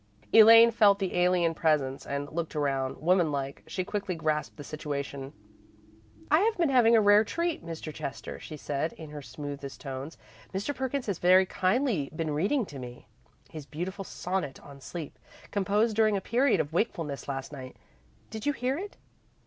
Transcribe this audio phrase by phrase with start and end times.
[0.33, 2.97] Elaine felt the alien presence and looked around.
[2.97, 5.31] Woman like, she quickly grasped the situation.
[6.31, 7.93] "I have been having a rare treat, Mr.
[7.93, 10.17] Chester," she said, in her smoothest tones.
[10.55, 10.73] "Mr.
[10.75, 13.09] Perkins has very kindly been reading to me
[13.51, 15.19] his beautiful Sonnet on Sleep,
[15.51, 17.77] composed during a period of wakefulness last night.
[18.31, 18.97] Did you hear it?